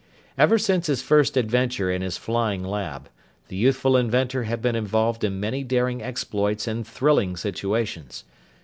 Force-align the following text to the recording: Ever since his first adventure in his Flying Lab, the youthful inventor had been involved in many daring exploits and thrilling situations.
Ever 0.35 0.57
since 0.57 0.87
his 0.87 1.03
first 1.03 1.37
adventure 1.37 1.91
in 1.91 2.01
his 2.01 2.17
Flying 2.17 2.63
Lab, 2.63 3.07
the 3.49 3.55
youthful 3.55 3.95
inventor 3.95 4.45
had 4.45 4.59
been 4.59 4.75
involved 4.75 5.23
in 5.23 5.39
many 5.39 5.63
daring 5.63 6.01
exploits 6.01 6.67
and 6.67 6.87
thrilling 6.87 7.37
situations. 7.37 8.23